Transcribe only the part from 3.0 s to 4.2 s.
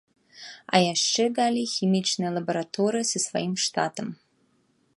са сваім штатам.